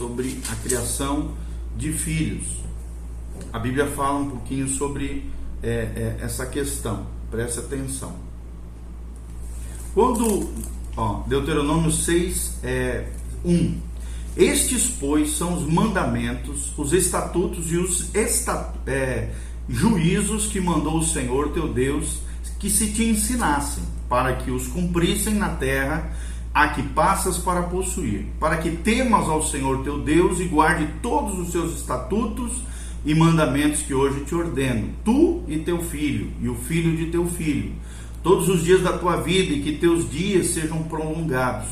[0.00, 1.32] sobre a criação
[1.76, 2.46] de filhos.
[3.52, 5.30] A Bíblia fala um pouquinho sobre
[5.62, 8.14] é, é, essa questão, preste atenção.
[9.92, 10.48] Quando,
[10.96, 13.08] ó, Deuteronômio 6, é,
[13.44, 13.78] 1.
[14.38, 19.28] Estes, pois, são os mandamentos, os estatutos e os é,
[19.68, 22.20] juízos que mandou o Senhor teu Deus
[22.58, 26.10] que se te ensinassem, para que os cumprissem na terra
[26.52, 31.38] a que passas para possuir, para que temas ao Senhor teu Deus e guarde todos
[31.38, 32.52] os seus estatutos
[33.04, 37.26] e mandamentos que hoje te ordeno, tu e teu filho, e o filho de teu
[37.26, 37.72] filho,
[38.22, 41.68] todos os dias da tua vida, e que teus dias sejam prolongados.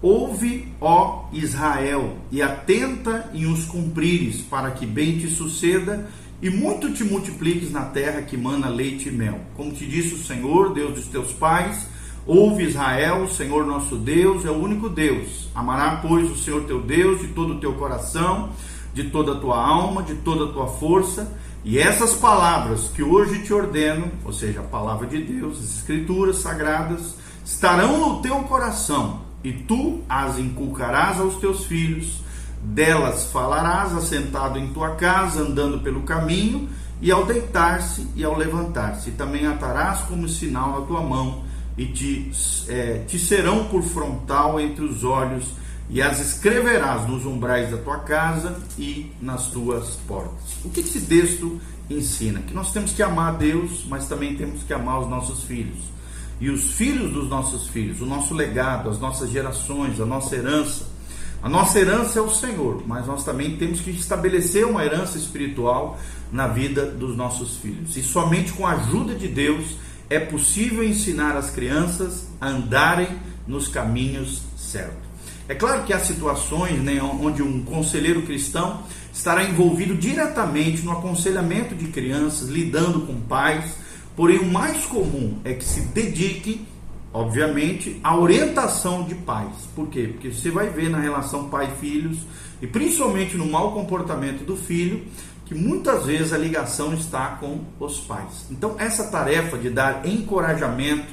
[0.00, 6.08] Ouve, ó Israel, e atenta em os cumprires, para que bem te suceda
[6.40, 9.40] e muito te multipliques na terra que mana leite e mel.
[9.56, 11.86] Como te disse o Senhor, Deus dos teus pais,
[12.24, 15.48] Ouve Israel, o Senhor nosso Deus é o único Deus.
[15.52, 18.50] Amará, pois, o Senhor teu Deus de todo o teu coração,
[18.94, 21.36] de toda a tua alma, de toda a tua força.
[21.64, 26.36] E essas palavras que hoje te ordeno, ou seja, a palavra de Deus, as escrituras
[26.36, 32.22] sagradas, estarão no teu coração, e tu as inculcarás aos teus filhos.
[32.62, 36.68] Delas falarás assentado em tua casa, andando pelo caminho,
[37.00, 39.10] e ao deitar-se e ao levantar-se.
[39.10, 42.30] Também atarás como sinal na tua mão e te,
[42.68, 45.44] é, te serão por frontal entre os olhos,
[45.90, 50.56] e as escreverás nos umbrais da tua casa e nas tuas portas.
[50.64, 52.40] O que esse texto ensina?
[52.40, 55.78] Que nós temos que amar a Deus, mas também temos que amar os nossos filhos.
[56.40, 60.86] E os filhos dos nossos filhos, o nosso legado, as nossas gerações, a nossa herança.
[61.42, 65.98] A nossa herança é o Senhor, mas nós também temos que estabelecer uma herança espiritual
[66.30, 67.96] na vida dos nossos filhos.
[67.96, 69.76] E somente com a ajuda de Deus
[70.08, 73.08] é possível ensinar as crianças a andarem
[73.46, 75.12] nos caminhos certos.
[75.48, 81.74] É claro que há situações né, onde um conselheiro cristão estará envolvido diretamente no aconselhamento
[81.74, 83.74] de crianças, lidando com pais,
[84.16, 86.66] porém o mais comum é que se dedique,
[87.12, 89.68] obviamente, à orientação de pais.
[89.74, 90.08] Por quê?
[90.12, 92.18] Porque você vai ver na relação pai-filhos,
[92.62, 95.02] e principalmente no mau comportamento do filho,
[95.52, 98.46] que muitas vezes a ligação está com os pais.
[98.50, 101.06] Então, essa tarefa de dar encorajamento,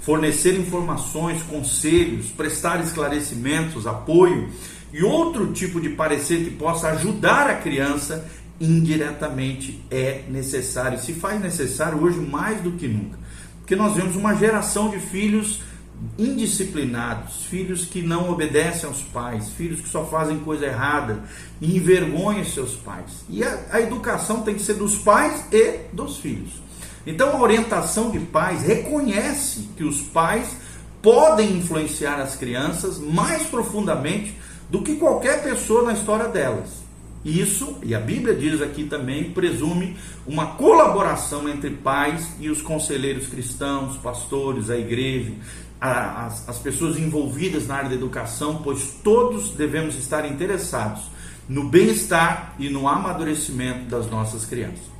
[0.00, 4.48] fornecer informações, conselhos, prestar esclarecimentos, apoio
[4.92, 8.26] e outro tipo de parecer que possa ajudar a criança
[8.58, 10.98] indiretamente é necessário.
[10.98, 13.18] Se faz necessário hoje mais do que nunca.
[13.58, 15.60] Porque nós vemos uma geração de filhos
[16.18, 21.22] indisciplinados, filhos que não obedecem aos pais, filhos que só fazem coisa errada
[21.60, 23.24] e envergonham seus pais.
[23.28, 26.50] E a, a, educação tem que ser dos pais e dos filhos.
[27.06, 30.56] Então a orientação de pais reconhece que os pais
[31.00, 34.36] podem influenciar as crianças mais profundamente
[34.70, 36.82] do que qualquer pessoa na história delas.
[37.24, 39.96] Isso, e a Bíblia diz aqui também, presume
[40.26, 45.32] uma colaboração entre pais e os conselheiros cristãos, pastores, a igreja,
[45.82, 51.10] as, as pessoas envolvidas na área da educação, pois todos devemos estar interessados
[51.48, 54.92] no bem-estar e no amadurecimento das nossas crianças.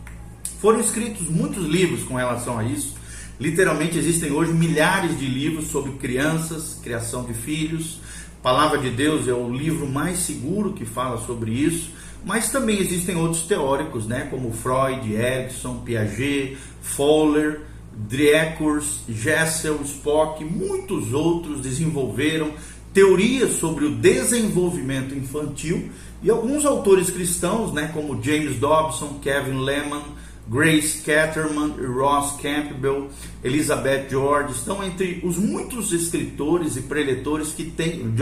[0.61, 2.97] Foram escritos muitos livros com relação a isso.
[3.39, 8.01] Literalmente existem hoje milhares de livros sobre crianças, criação de filhos.
[8.43, 11.91] Palavra de Deus é o livro mais seguro que fala sobre isso.
[12.25, 17.61] Mas também existem outros teóricos, né, como Freud, Erickson, Piaget, Fowler,
[17.97, 22.53] Driekurs, Jessel, Spock, muitos outros desenvolveram
[22.93, 25.91] teorias sobre o desenvolvimento infantil
[26.23, 30.03] e alguns autores cristãos, né, como James Dobson, Kevin Lehman,
[30.49, 33.09] Grace Catterman e Ross Campbell,
[33.43, 38.13] Elizabeth George, estão entre os muitos escritores e preletores que tem.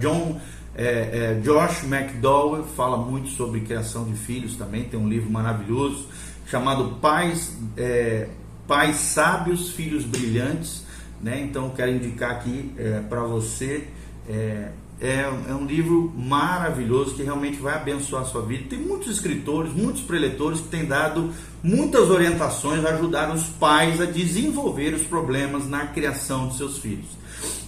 [0.00, 0.40] John
[0.74, 6.06] é, é, Josh McDowell fala muito sobre criação de filhos também, tem um livro maravilhoso
[6.46, 8.28] chamado Pais é,
[8.68, 10.84] Pais sábios, filhos brilhantes.
[11.20, 11.40] Né?
[11.40, 13.88] Então, quero indicar aqui é, para você.
[14.28, 14.68] É,
[15.00, 18.64] é, é, um livro maravilhoso que realmente vai abençoar a sua vida.
[18.70, 21.32] Tem muitos escritores, muitos preletores que têm dado
[21.62, 27.06] muitas orientações, ajudar os pais a desenvolver os problemas na criação de seus filhos.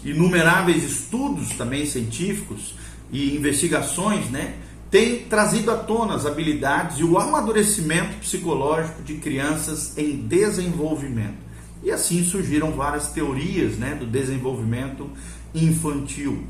[0.05, 2.75] Inumeráveis estudos também científicos
[3.13, 4.55] e investigações, né?
[4.91, 11.39] Tem trazido à tona as habilidades e o amadurecimento psicológico de crianças em desenvolvimento.
[11.83, 15.09] E assim surgiram várias teorias né, do desenvolvimento
[15.55, 16.45] infantil.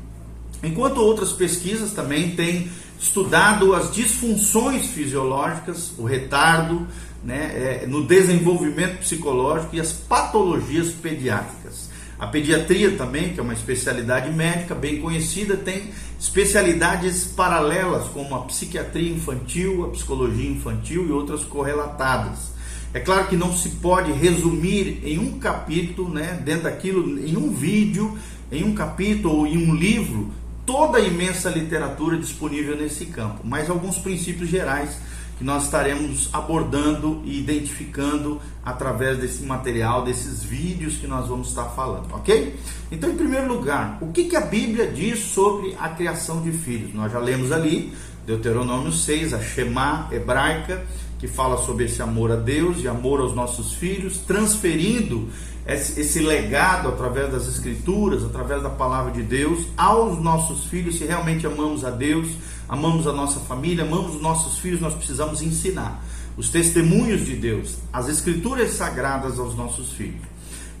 [0.63, 6.85] Enquanto outras pesquisas também têm estudado as disfunções fisiológicas, o retardo
[7.23, 11.89] né, é, no desenvolvimento psicológico e as patologias pediátricas.
[12.21, 15.89] A pediatria também, que é uma especialidade médica bem conhecida, tem
[16.19, 22.51] especialidades paralelas como a psiquiatria infantil, a psicologia infantil e outras correlatadas.
[22.93, 27.49] É claro que não se pode resumir em um capítulo, né, dentro daquilo, em um
[27.49, 28.15] vídeo,
[28.51, 30.29] em um capítulo ou em um livro,
[30.63, 34.95] toda a imensa literatura disponível nesse campo, mas alguns princípios gerais
[35.37, 41.65] que nós estaremos abordando e identificando através desse material, desses vídeos que nós vamos estar
[41.65, 42.55] falando, ok?
[42.91, 46.93] Então, em primeiro lugar, o que, que a Bíblia diz sobre a criação de filhos?
[46.93, 47.93] Nós já lemos ali,
[48.25, 50.85] Deuteronômio 6, a Shema hebraica,
[51.21, 55.29] que fala sobre esse amor a Deus e amor aos nossos filhos, transferindo
[55.67, 61.45] esse legado através das Escrituras, através da palavra de Deus, aos nossos filhos, se realmente
[61.45, 62.27] amamos a Deus,
[62.67, 66.03] amamos a nossa família, amamos os nossos filhos, nós precisamos ensinar
[66.35, 70.30] os testemunhos de Deus, as Escrituras sagradas aos nossos filhos.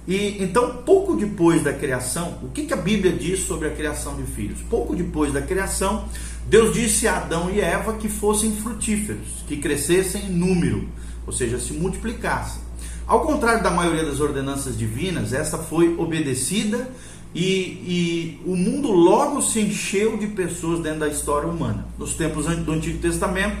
[0.07, 4.15] E então, pouco depois da criação, o que, que a Bíblia diz sobre a criação
[4.15, 4.59] de filhos?
[4.69, 6.05] Pouco depois da criação,
[6.47, 10.87] Deus disse a Adão e Eva que fossem frutíferos, que crescessem em número,
[11.25, 12.61] ou seja, se multiplicassem.
[13.05, 16.89] Ao contrário da maioria das ordenanças divinas, essa foi obedecida
[17.33, 21.85] e, e, o mundo logo se encheu de pessoas dentro da história humana.
[21.97, 23.57] Nos tempos do Antigo Testamento,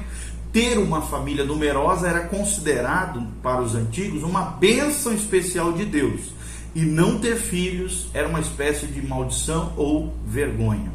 [0.51, 6.33] ter uma família numerosa era considerado para os antigos uma bênção especial de Deus.
[6.73, 10.91] E não ter filhos era uma espécie de maldição ou vergonha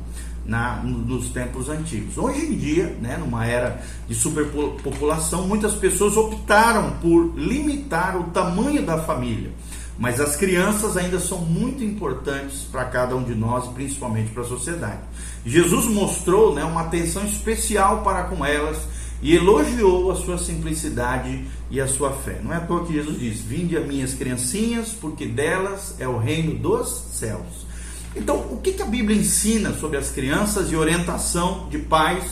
[0.46, 2.16] na, nos tempos antigos.
[2.16, 8.84] Hoje em dia, né, numa era de superpopulação, muitas pessoas optaram por limitar o tamanho
[8.84, 9.50] da família.
[9.98, 14.46] Mas as crianças ainda são muito importantes para cada um de nós, principalmente para a
[14.46, 15.00] sociedade.
[15.44, 18.76] Jesus mostrou né, uma atenção especial para com elas
[19.22, 22.40] e elogiou a sua simplicidade e a sua fé.
[22.42, 26.18] Não é à toa que Jesus diz: Vinde a minhas criancinhas, porque delas é o
[26.18, 27.66] reino dos céus.
[28.14, 32.24] Então, o que, que a Bíblia ensina sobre as crianças e orientação de pais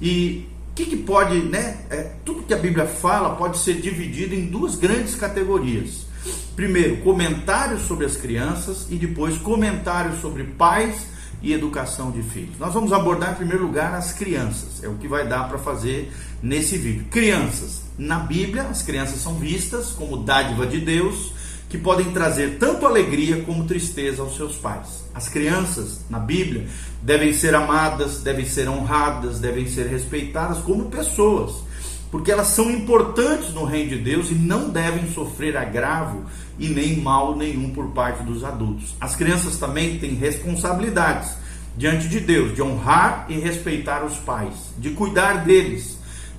[0.00, 1.78] e o que, que pode, né?
[1.90, 6.06] É, tudo que a Bíblia fala pode ser dividido em duas grandes categorias.
[6.54, 11.15] Primeiro, comentários sobre as crianças e depois comentários sobre pais
[11.46, 12.58] e educação de filhos.
[12.58, 16.12] Nós vamos abordar em primeiro lugar as crianças, é o que vai dar para fazer
[16.42, 17.06] nesse vídeo.
[17.08, 21.32] Crianças, na Bíblia, as crianças são vistas como dádiva de Deus
[21.68, 25.04] que podem trazer tanto alegria como tristeza aos seus pais.
[25.14, 26.66] As crianças, na Bíblia,
[27.00, 31.62] devem ser amadas, devem ser honradas, devem ser respeitadas como pessoas,
[32.10, 36.24] porque elas são importantes no reino de Deus e não devem sofrer agravo
[36.58, 38.94] e nem mal nenhum por parte dos adultos.
[39.00, 41.36] As crianças também têm responsabilidades
[41.76, 45.98] diante de Deus de honrar e respeitar os pais, de cuidar deles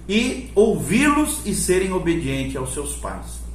[0.10, 3.48] e ouvi-los e serem obedientes aos seus pais.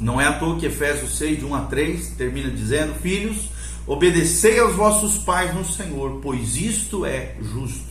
[0.00, 3.48] Não é à toa que Efésios 6, de 1 a 3, termina dizendo: Filhos,
[3.86, 7.88] obedecei aos vossos pais no Senhor, pois isto é justo.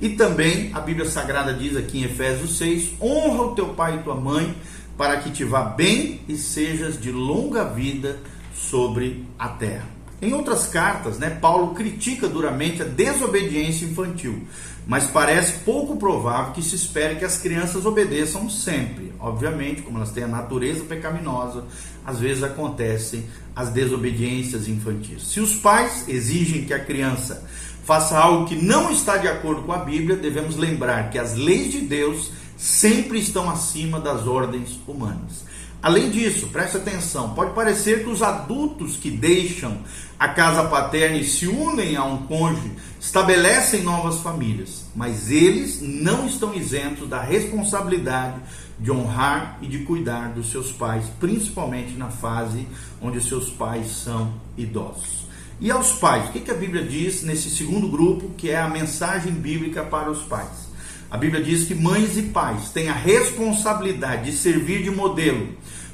[0.00, 4.02] E também a Bíblia Sagrada diz aqui em Efésios 6: Honra o teu pai e
[4.02, 4.54] tua mãe,
[5.00, 8.20] para que te vá bem e sejas de longa vida
[8.54, 9.88] sobre a terra.
[10.20, 14.42] Em outras cartas, né, Paulo critica duramente a desobediência infantil,
[14.86, 19.10] mas parece pouco provável que se espere que as crianças obedeçam sempre.
[19.18, 21.64] Obviamente, como elas têm a natureza pecaminosa,
[22.04, 23.24] às vezes acontecem
[23.56, 25.28] as desobediências infantis.
[25.28, 27.42] Se os pais exigem que a criança
[27.86, 31.72] faça algo que não está de acordo com a Bíblia, devemos lembrar que as leis
[31.72, 32.30] de Deus
[32.60, 35.48] sempre estão acima das ordens humanas.
[35.82, 39.78] Além disso, preste atenção, pode parecer que os adultos que deixam
[40.18, 46.26] a casa paterna e se unem a um cônjuge estabelecem novas famílias, mas eles não
[46.26, 48.38] estão isentos da responsabilidade
[48.78, 52.68] de honrar e de cuidar dos seus pais, principalmente na fase
[53.00, 55.26] onde seus pais são idosos.
[55.58, 59.32] E aos pais, o que a Bíblia diz nesse segundo grupo, que é a mensagem
[59.32, 60.69] bíblica para os pais?
[61.10, 65.48] A Bíblia diz que mães e pais têm a responsabilidade de servir de modelo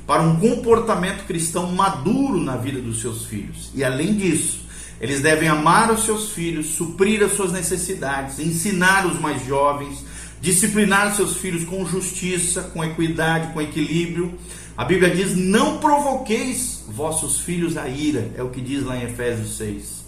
[0.06, 3.70] para um comportamento cristão maduro na vida dos seus filhos.
[3.74, 4.66] E além disso,
[5.00, 10.04] eles devem amar os seus filhos, suprir as suas necessidades, ensinar os mais jovens,
[10.40, 14.34] disciplinar seus filhos com justiça, com equidade, com equilíbrio.
[14.76, 19.04] A Bíblia diz: Não provoqueis vossos filhos a ira, é o que diz lá em
[19.04, 20.04] Efésios 6.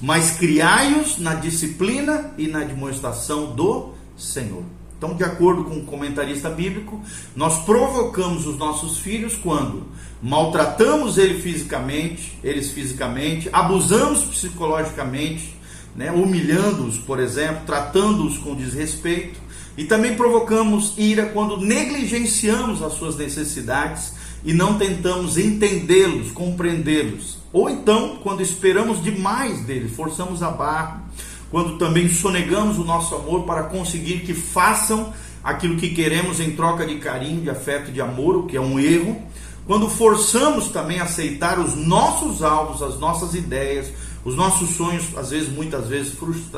[0.00, 4.64] Mas criai-os na disciplina e na demonstração do Senhor.
[4.98, 7.00] Então, de acordo com o comentarista bíblico,
[7.36, 9.86] nós provocamos os nossos filhos quando
[10.20, 15.56] maltratamos ele fisicamente, eles fisicamente, abusamos psicologicamente,
[15.94, 19.38] né, humilhando-os, por exemplo, tratando-os com desrespeito,
[19.76, 24.12] e também provocamos ira quando negligenciamos as suas necessidades
[24.44, 27.38] e não tentamos entendê-los, compreendê-los.
[27.52, 31.07] Ou então, quando esperamos demais deles, forçamos a barra,
[31.50, 35.12] quando também sonegamos o nosso amor para conseguir que façam
[35.42, 38.78] aquilo que queremos em troca de carinho, de afeto, de amor, o que é um
[38.78, 39.22] erro,
[39.66, 43.90] quando forçamos também a aceitar os nossos alvos, as nossas ideias,
[44.24, 46.14] os nossos sonhos, às vezes, muitas vezes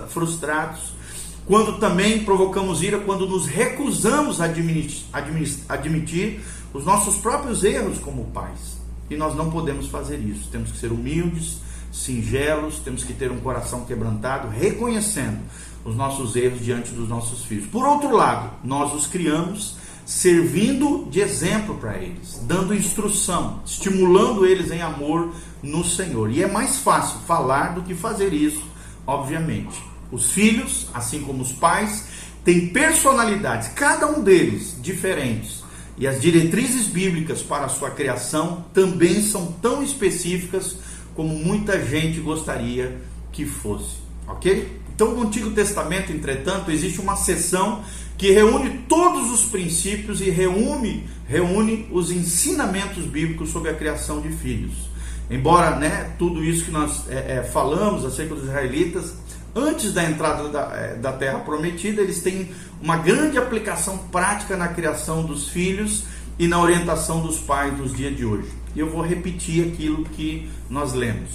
[0.08, 0.92] frustrados,
[1.46, 5.04] quando também provocamos ira, quando nos recusamos a admitir,
[5.68, 6.40] admitir
[6.72, 8.78] os nossos próprios erros como pais.
[9.10, 10.48] E nós não podemos fazer isso.
[10.52, 11.58] Temos que ser humildes,
[11.92, 15.40] singelos, temos que ter um coração quebrantado, reconhecendo
[15.84, 17.66] os nossos erros diante dos nossos filhos.
[17.66, 24.70] Por outro lado, nós os criamos servindo de exemplo para eles, dando instrução, estimulando eles
[24.70, 25.32] em amor
[25.62, 26.30] no Senhor.
[26.30, 28.62] E é mais fácil falar do que fazer isso,
[29.06, 29.80] obviamente.
[30.10, 32.06] Os filhos, assim como os pais,
[32.44, 35.62] têm personalidades, cada um deles diferentes.
[35.96, 40.76] E as diretrizes bíblicas para a sua criação também são tão específicas
[41.14, 42.98] como muita gente gostaria
[43.32, 43.96] que fosse.
[44.26, 44.80] Ok?
[44.94, 47.82] Então, no Antigo Testamento, entretanto, existe uma seção
[48.18, 54.28] que reúne todos os princípios e reúne, reúne os ensinamentos bíblicos sobre a criação de
[54.28, 54.90] filhos.
[55.30, 59.14] Embora né, tudo isso que nós é, é, falamos acerca dos israelitas,
[59.54, 62.50] antes da entrada da, é, da terra prometida, eles têm
[62.82, 66.04] uma grande aplicação prática na criação dos filhos
[66.38, 68.48] e na orientação dos pais dos dias de hoje.
[68.74, 71.30] E eu vou repetir aquilo que nós lemos.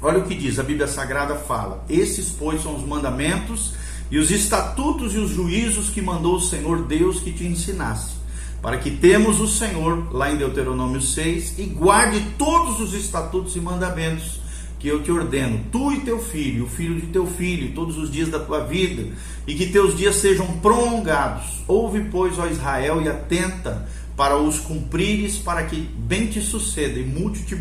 [0.00, 3.74] Olha o que diz, a Bíblia Sagrada fala: Esses, pois, são os mandamentos
[4.10, 8.12] e os estatutos e os juízos que mandou o Senhor Deus que te ensinasse,
[8.60, 13.60] para que temos o Senhor, lá em Deuteronômio 6, e guarde todos os estatutos e
[13.60, 14.40] mandamentos
[14.78, 18.12] que eu te ordeno, tu e teu filho, o filho de teu filho, todos os
[18.12, 19.10] dias da tua vida,
[19.46, 21.64] e que teus dias sejam prolongados.
[21.66, 27.04] Ouve, pois, ó Israel, e atenta para os cumprires, para que bem te suceda e
[27.04, 27.56] muito te,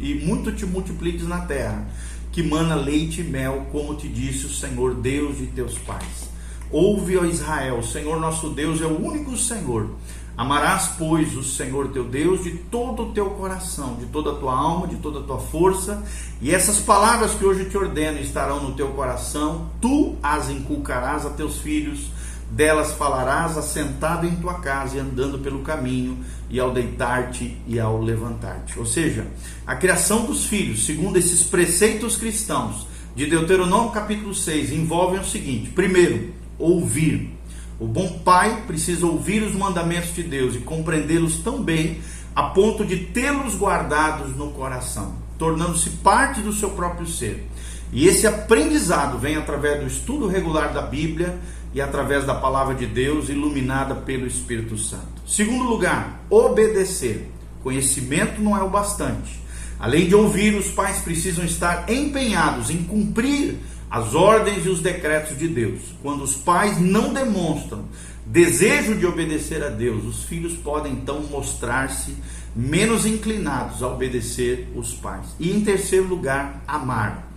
[0.00, 1.86] e muito te multipliques na terra,
[2.32, 6.28] que mana leite e mel, como te disse o Senhor Deus de teus pais.
[6.70, 9.90] Ouve, ó Israel, o Senhor nosso Deus é o único Senhor.
[10.36, 14.54] Amarás, pois, o Senhor teu Deus de todo o teu coração, de toda a tua
[14.54, 16.04] alma, de toda a tua força,
[16.40, 21.30] e essas palavras que hoje te ordeno estarão no teu coração, tu as inculcarás a
[21.30, 22.10] teus filhos
[22.50, 26.18] delas falarás assentado em tua casa e andando pelo caminho,
[26.50, 28.78] e ao deitar-te e ao levantar-te.
[28.78, 29.26] Ou seja,
[29.66, 35.70] a criação dos filhos, segundo esses preceitos cristãos de Deuteronômio capítulo 6, envolve o seguinte:
[35.70, 37.36] primeiro, ouvir.
[37.78, 42.00] O bom pai precisa ouvir os mandamentos de Deus e compreendê-los tão bem
[42.34, 47.46] a ponto de tê-los guardados no coração, tornando-se parte do seu próprio ser.
[47.92, 51.38] E esse aprendizado vem através do estudo regular da Bíblia
[51.72, 55.22] e através da palavra de Deus iluminada pelo Espírito Santo.
[55.26, 57.30] Segundo lugar, obedecer.
[57.62, 59.40] Conhecimento não é o bastante.
[59.78, 63.58] Além de ouvir, os pais precisam estar empenhados em cumprir
[63.90, 65.80] as ordens e os decretos de Deus.
[66.02, 67.84] Quando os pais não demonstram
[68.24, 72.14] desejo de obedecer a Deus, os filhos podem então mostrar-se
[72.54, 75.26] menos inclinados a obedecer os pais.
[75.38, 77.28] E em terceiro lugar, amar.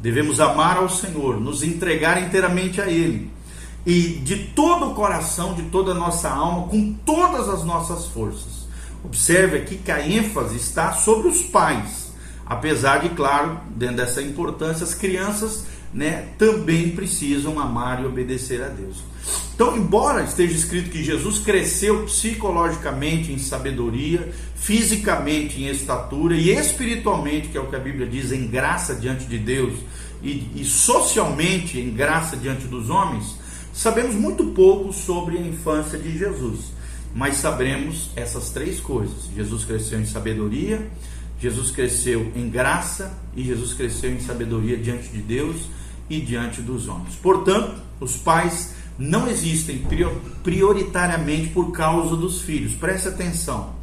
[0.00, 3.30] Devemos amar ao Senhor, nos entregar inteiramente a Ele
[3.84, 8.68] e de todo o coração, de toda a nossa alma, com todas as nossas forças.
[9.04, 12.12] Observe aqui que a ênfase está sobre os pais,
[12.44, 18.68] apesar de, claro, dentro dessa importância, as crianças né, também precisam amar e obedecer a
[18.68, 18.98] Deus.
[19.54, 27.48] Então, embora esteja escrito que Jesus cresceu psicologicamente em sabedoria, fisicamente em estatura e espiritualmente,
[27.48, 29.74] que é o que a Bíblia diz, em graça diante de Deus
[30.22, 33.36] e, e socialmente em graça diante dos homens,
[33.72, 36.72] sabemos muito pouco sobre a infância de Jesus,
[37.14, 40.88] mas sabemos essas três coisas: Jesus cresceu em sabedoria,
[41.40, 45.56] Jesus cresceu em graça e Jesus cresceu em sabedoria diante de Deus
[46.08, 47.14] e diante dos homens.
[47.14, 49.82] Portanto, os pais não existem
[50.42, 52.74] prioritariamente por causa dos filhos.
[52.74, 53.74] Preste atenção.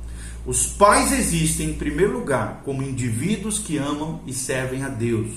[0.45, 5.31] Os pais existem em primeiro lugar como indivíduos que amam e servem a Deus,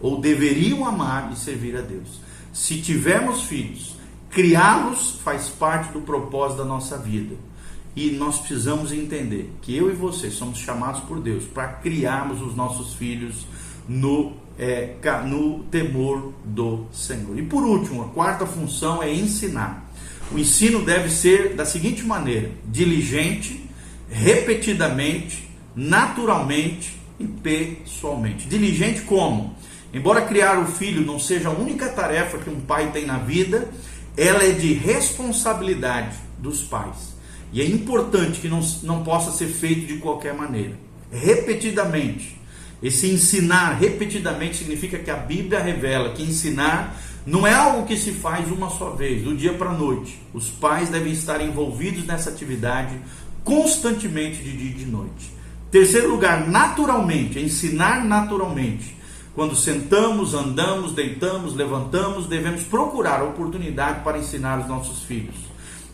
[0.00, 2.20] ou deveriam amar e servir a Deus.
[2.52, 3.95] Se tivermos filhos,
[4.30, 7.36] criá-los faz parte do propósito da nossa vida.
[7.94, 12.54] E nós precisamos entender que eu e você somos chamados por Deus para criarmos os
[12.54, 13.46] nossos filhos
[13.88, 14.94] no é,
[15.26, 17.38] no temor do Senhor.
[17.38, 19.90] E por último, a quarta função é ensinar.
[20.32, 23.68] O ensino deve ser da seguinte maneira: diligente,
[24.10, 28.48] repetidamente, naturalmente e pessoalmente.
[28.48, 29.54] Diligente como?
[29.92, 33.70] Embora criar o filho não seja a única tarefa que um pai tem na vida,
[34.16, 37.14] ela é de responsabilidade dos pais.
[37.52, 40.74] E é importante que não, não possa ser feito de qualquer maneira.
[41.12, 42.40] Repetidamente,
[42.82, 48.12] esse ensinar repetidamente significa que a Bíblia revela que ensinar Não é algo que se
[48.12, 50.16] faz uma só vez, do dia para a noite.
[50.32, 52.96] Os pais devem estar envolvidos nessa atividade
[53.42, 55.32] constantemente de dia e de noite.
[55.70, 58.95] Terceiro lugar, naturalmente, ensinar naturalmente.
[59.36, 65.34] Quando sentamos, andamos, deitamos, levantamos, devemos procurar a oportunidade para ensinar os nossos filhos.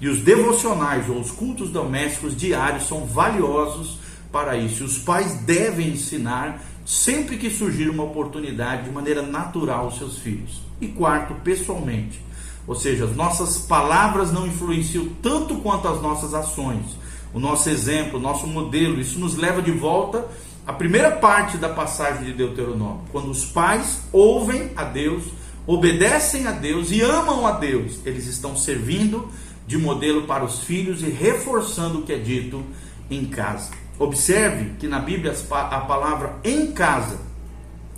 [0.01, 3.99] E os devocionais ou os cultos domésticos diários são valiosos
[4.31, 4.85] para isso.
[4.85, 10.61] Os pais devem ensinar sempre que surgir uma oportunidade de maneira natural aos seus filhos.
[10.81, 12.23] E quarto, pessoalmente.
[12.65, 16.97] Ou seja, as nossas palavras não influenciam tanto quanto as nossas ações.
[17.35, 20.29] O nosso exemplo, o nosso modelo, isso nos leva de volta
[20.66, 25.25] à primeira parte da passagem de Deuteronômio, quando os pais ouvem a Deus,
[25.66, 29.28] obedecem a Deus e amam a Deus, eles estão servindo
[29.66, 32.62] de modelo para os filhos e reforçando o que é dito
[33.11, 33.71] em casa.
[33.99, 37.21] Observe que na Bíblia a palavra em casa,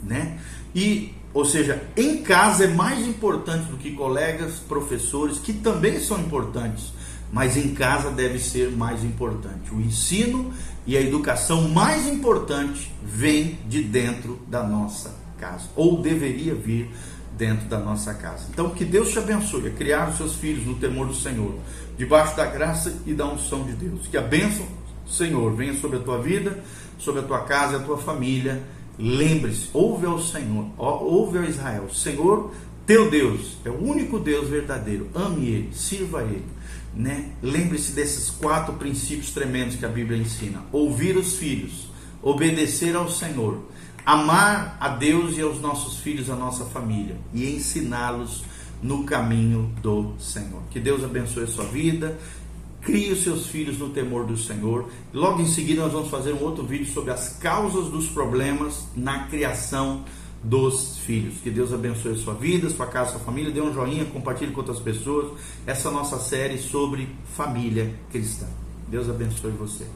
[0.02, 0.38] né?
[0.74, 6.18] E, ou seja, em casa é mais importante do que colegas, professores, que também são
[6.18, 6.92] importantes,
[7.34, 9.74] mas em casa deve ser mais importante.
[9.74, 10.52] O ensino
[10.86, 16.88] e a educação mais importante vem de dentro da nossa casa, ou deveria vir
[17.36, 18.46] dentro da nossa casa.
[18.52, 21.56] Então, que Deus te abençoe a criar os seus filhos no temor do Senhor,
[21.98, 24.06] debaixo da graça e da unção de Deus.
[24.06, 24.64] Que a bênção
[25.04, 26.62] Senhor venha sobre a tua vida,
[27.00, 28.62] sobre a tua casa e a tua família.
[28.96, 31.92] Lembre-se, ouve ao Senhor, ouve ao Israel.
[31.92, 32.52] Senhor,
[32.86, 35.08] teu Deus, é o único Deus verdadeiro.
[35.12, 36.53] Ame Ele, sirva Ele.
[36.96, 37.32] Né?
[37.42, 41.88] Lembre-se desses quatro princípios tremendos que a Bíblia ensina: ouvir os filhos,
[42.22, 43.62] obedecer ao Senhor
[44.04, 48.44] amar a Deus e aos nossos filhos, a nossa família e ensiná-los
[48.82, 50.62] no caminho do Senhor.
[50.70, 52.18] Que Deus abençoe a sua vida.
[52.82, 54.90] Crie os seus filhos no temor do Senhor.
[55.10, 59.26] Logo em seguida, nós vamos fazer um outro vídeo sobre as causas dos problemas na
[59.26, 60.04] criação
[60.44, 61.40] dos filhos.
[61.42, 63.50] Que Deus abençoe a sua vida, sua casa, sua família.
[63.50, 65.32] Dê um joinha, compartilhe com outras pessoas
[65.66, 68.46] essa nossa série sobre família cristã.
[68.88, 69.86] Deus abençoe você.